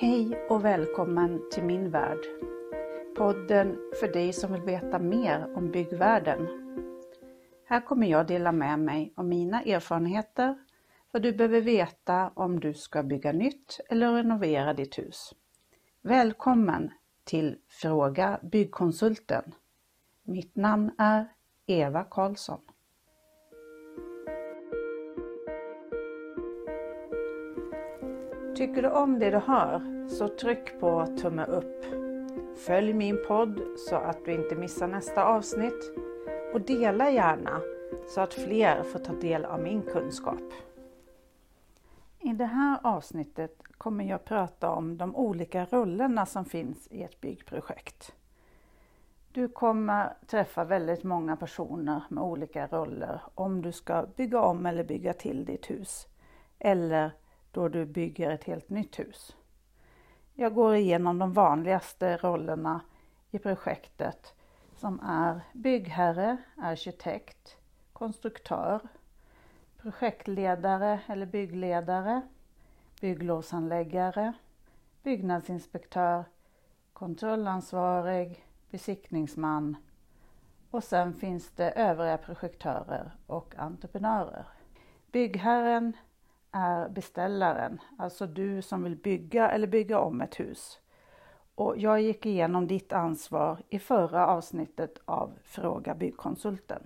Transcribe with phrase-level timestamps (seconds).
[0.00, 2.18] Hej och välkommen till min värld.
[3.16, 6.48] Podden för dig som vill veta mer om byggvärlden.
[7.64, 10.58] Här kommer jag dela med mig av mina erfarenheter,
[11.10, 15.34] vad du behöver veta om du ska bygga nytt eller renovera ditt hus.
[16.02, 16.90] Välkommen
[17.24, 19.54] till Fråga Byggkonsulten.
[20.22, 21.28] Mitt namn är
[21.66, 22.60] Eva Karlsson.
[28.60, 31.84] Tycker du om det du hör så tryck på tumme upp.
[32.66, 35.92] Följ min podd så att du inte missar nästa avsnitt
[36.54, 37.60] och dela gärna
[38.08, 40.52] så att fler får ta del av min kunskap.
[42.18, 47.20] I det här avsnittet kommer jag prata om de olika rollerna som finns i ett
[47.20, 48.14] byggprojekt.
[49.32, 54.84] Du kommer träffa väldigt många personer med olika roller om du ska bygga om eller
[54.84, 56.06] bygga till ditt hus
[56.58, 57.12] eller
[57.52, 59.36] då du bygger ett helt nytt hus.
[60.34, 62.80] Jag går igenom de vanligaste rollerna
[63.30, 64.34] i projektet
[64.76, 67.56] som är byggherre, arkitekt,
[67.92, 68.80] konstruktör,
[69.76, 72.20] projektledare eller byggledare,
[73.00, 74.32] bygglovsanläggare,
[75.02, 76.24] byggnadsinspektör,
[76.92, 79.76] kontrollansvarig, besiktningsman
[80.70, 84.46] och sen finns det övriga projektörer och entreprenörer.
[85.12, 85.96] Byggherren
[86.52, 90.80] är beställaren, alltså du som vill bygga eller bygga om ett hus.
[91.54, 96.82] Och jag gick igenom ditt ansvar i förra avsnittet av Fråga Byggkonsulten.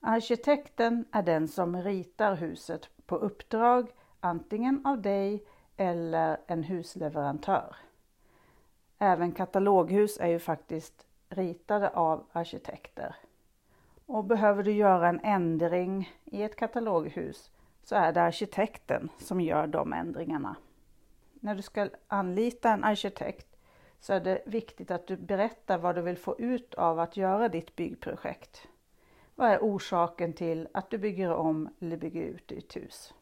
[0.00, 5.44] Arkitekten är den som ritar huset på uppdrag antingen av dig
[5.76, 7.76] eller en husleverantör.
[8.98, 13.16] Även kataloghus är ju faktiskt ritade av arkitekter.
[14.06, 17.50] Och behöver du göra en ändring i ett kataloghus
[17.90, 20.56] så är det arkitekten som gör de ändringarna.
[21.40, 23.56] När du ska anlita en arkitekt
[24.00, 27.48] så är det viktigt att du berättar vad du vill få ut av att göra
[27.48, 28.68] ditt byggprojekt.
[29.34, 33.14] Vad är orsaken till att du bygger om eller bygger ut ditt hus?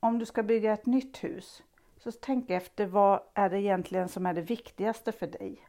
[0.00, 1.62] Om du ska bygga ett nytt hus
[1.96, 5.68] så tänk efter vad är det egentligen som är det viktigaste för dig?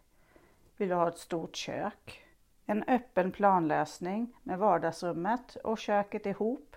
[0.78, 2.24] Vill du ha ett stort kök?
[2.66, 6.76] En öppen planlösning med vardagsrummet och köket ihop?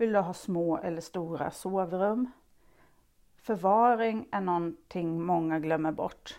[0.00, 2.30] Vill du ha små eller stora sovrum?
[3.36, 6.38] Förvaring är någonting många glömmer bort.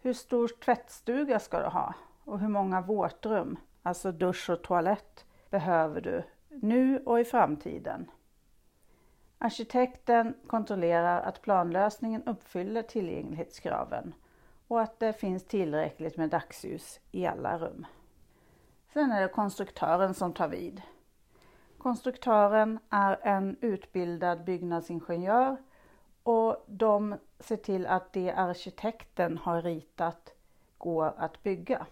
[0.00, 1.94] Hur stor tvättstuga ska du ha?
[2.24, 8.10] Och hur många våtrum, alltså dusch och toalett, behöver du nu och i framtiden?
[9.38, 14.14] Arkitekten kontrollerar att planlösningen uppfyller tillgänglighetskraven
[14.68, 17.86] och att det finns tillräckligt med dagsljus i alla rum.
[18.92, 20.82] Sen är det konstruktören som tar vid.
[21.82, 25.56] Konstruktören är en utbildad byggnadsingenjör
[26.22, 30.34] och de ser till att det arkitekten har ritat
[30.78, 31.86] går att bygga.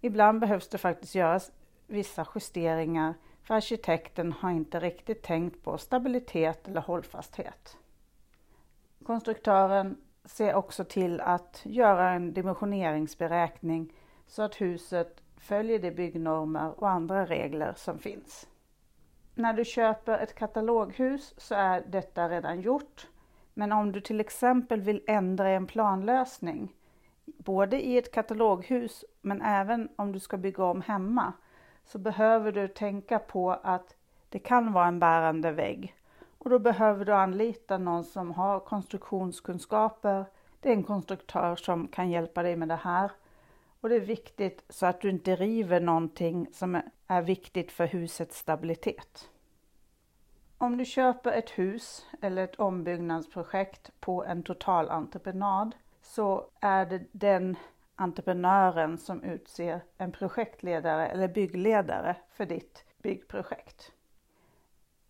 [0.00, 1.52] Ibland behövs det faktiskt göras
[1.86, 7.76] vissa justeringar för arkitekten har inte riktigt tänkt på stabilitet eller hållfasthet.
[9.04, 13.92] Konstruktören ser också till att göra en dimensioneringsberäkning
[14.26, 18.46] så att huset följer de byggnormer och andra regler som finns.
[19.38, 23.06] När du köper ett kataloghus så är detta redan gjort.
[23.54, 26.72] Men om du till exempel vill ändra en planlösning,
[27.24, 31.32] både i ett kataloghus men även om du ska bygga om hemma,
[31.84, 33.94] så behöver du tänka på att
[34.28, 35.94] det kan vara en bärande vägg
[36.38, 40.24] och då behöver du anlita någon som har konstruktionskunskaper.
[40.60, 43.10] Det är en konstruktör som kan hjälpa dig med det här.
[43.80, 48.38] Och det är viktigt så att du inte river någonting som är viktigt för husets
[48.38, 49.30] stabilitet.
[50.58, 57.56] Om du köper ett hus eller ett ombyggnadsprojekt på en totalentreprenad så är det den
[57.94, 63.92] entreprenören som utser en projektledare eller byggledare för ditt byggprojekt.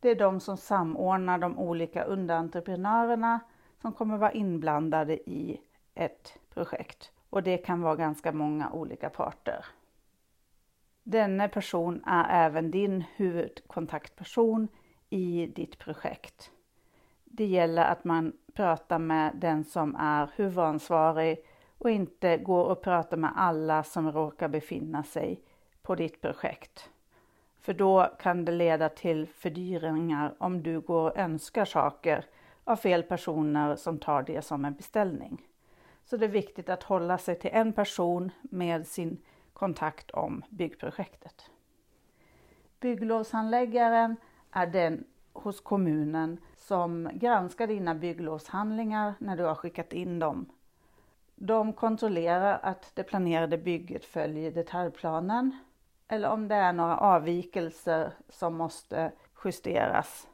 [0.00, 3.40] Det är de som samordnar de olika underentreprenörerna
[3.82, 5.60] som kommer vara inblandade i
[5.94, 9.64] ett projekt och det kan vara ganska många olika parter.
[11.02, 14.68] Denne person är även din huvudkontaktperson
[15.10, 16.50] i ditt projekt.
[17.24, 21.38] Det gäller att man pratar med den som är huvudansvarig
[21.78, 25.40] och inte går och pratar med alla som råkar befinna sig
[25.82, 26.90] på ditt projekt.
[27.60, 32.24] För då kan det leda till fördyringar om du går och önskar saker
[32.64, 35.47] av fel personer som tar det som en beställning.
[36.10, 39.18] Så det är viktigt att hålla sig till en person med sin
[39.52, 41.50] kontakt om byggprojektet.
[42.80, 44.16] Bygglovshandläggaren
[44.50, 50.46] är den hos kommunen som granskar dina bygglovshandlingar när du har skickat in dem.
[51.34, 55.58] De kontrollerar att det planerade bygget följer detaljplanen
[56.08, 59.12] eller om det är några avvikelser som måste
[59.44, 60.28] justeras.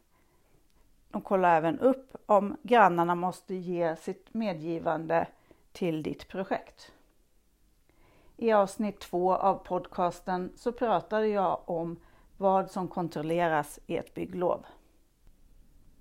[1.10, 5.26] De kollar även upp om grannarna måste ge sitt medgivande
[5.74, 6.92] till ditt projekt.
[8.36, 12.00] I avsnitt två av podcasten så pratade jag om
[12.36, 14.66] vad som kontrolleras i ett bygglov.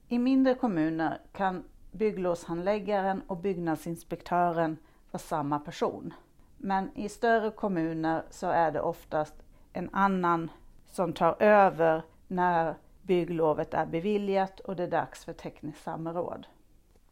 [0.07, 4.77] I mindre kommuner kan bygglovshandläggaren och byggnadsinspektören
[5.11, 6.13] vara samma person.
[6.57, 9.35] Men i större kommuner så är det oftast
[9.73, 10.51] en annan
[10.85, 16.47] som tar över när bygglovet är beviljat och det är dags för tekniskt samråd.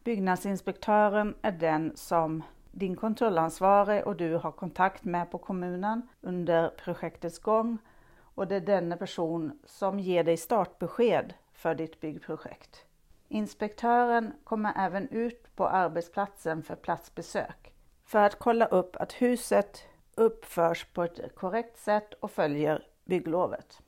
[0.04, 7.38] Byggnadsinspektören är den som din kontrollansvarig och du har kontakt med på kommunen under projektets
[7.38, 7.78] gång
[8.20, 12.84] och det är denna person som ger dig startbesked för ditt byggprojekt.
[13.28, 19.82] Inspektören kommer även ut på arbetsplatsen för platsbesök för att kolla upp att huset
[20.14, 23.82] uppförs på ett korrekt sätt och följer bygglovet.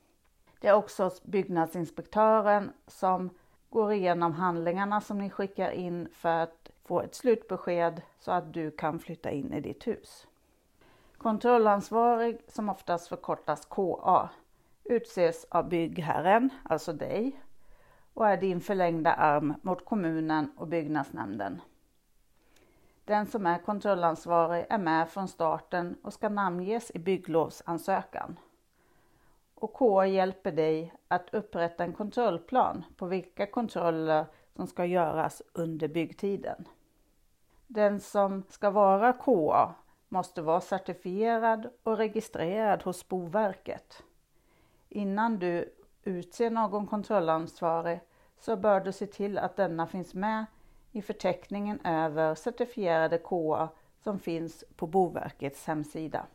[0.59, 3.29] Det är också byggnadsinspektören som
[3.75, 8.71] går igenom handlingarna som ni skickar in för att få ett slutbesked så att du
[8.71, 10.27] kan flytta in i ditt hus.
[11.17, 14.29] Kontrollansvarig, som oftast förkortas KA,
[14.83, 17.41] utses av byggherren, alltså dig,
[18.13, 21.61] och är din förlängda arm mot kommunen och byggnadsnämnden.
[23.05, 28.39] Den som är kontrollansvarig är med från starten och ska namnges i bygglovsansökan.
[29.55, 34.25] Och KA hjälper dig att upprätta en kontrollplan på vilka kontroller
[34.55, 36.67] som ska göras under byggtiden.
[37.67, 39.75] Den som ska vara KA
[40.09, 44.03] måste vara certifierad och registrerad hos Boverket.
[44.89, 45.73] Innan du
[46.03, 47.99] utser någon kontrollansvarig
[48.39, 50.45] så bör du se till att denna finns med
[50.91, 53.69] i förteckningen över certifierade KA
[54.03, 56.25] som finns på Boverkets hemsida.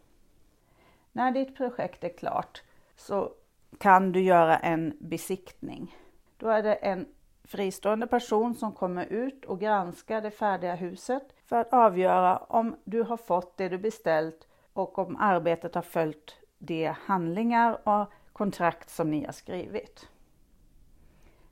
[1.12, 2.62] När ditt projekt är klart
[3.00, 3.32] så
[3.78, 5.96] kan du göra en besiktning.
[6.36, 7.06] Då är det en
[7.44, 13.02] fristående person som kommer ut och granskar det färdiga huset för att avgöra om du
[13.02, 19.10] har fått det du beställt och om arbetet har följt de handlingar och kontrakt som
[19.10, 20.08] ni har skrivit.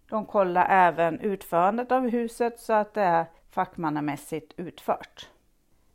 [0.08, 5.28] De kollar även utförandet av huset så att det är fackmannamässigt utfört.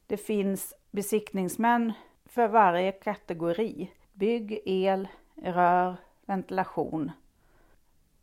[0.08, 1.94] Det finns besiktningsmän
[2.26, 3.92] för varje kategori.
[4.14, 5.08] Bygg, el,
[5.52, 5.96] rör,
[6.26, 7.12] ventilation.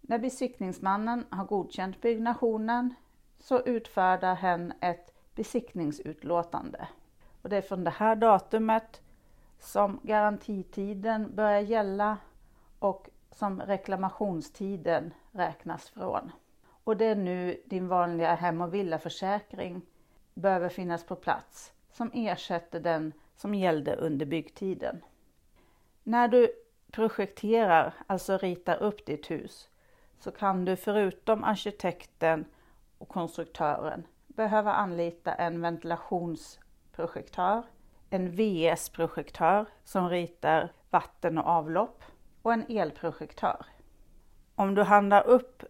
[0.00, 2.94] När besiktningsmannen har godkänt byggnationen
[3.38, 6.88] så utfärdar hen ett besiktningsutlåtande.
[7.42, 9.00] Och det är från det här datumet
[9.58, 12.18] som garantitiden börjar gälla
[12.78, 16.32] och som reklamationstiden räknas från.
[16.84, 19.82] Och det är nu din vanliga hem och villaförsäkring
[20.34, 25.04] behöver finnas på plats som ersätter den som gällde under byggtiden.
[26.02, 26.52] När du
[26.90, 29.68] projekterar, alltså ritar upp ditt hus,
[30.18, 32.44] så kan du förutom arkitekten
[32.98, 37.62] och konstruktören behöva anlita en ventilationsprojektör,
[38.10, 42.02] en VS-projektör som ritar vatten och avlopp
[42.42, 43.66] och en elprojektör.
[44.54, 45.62] Om du handlar upp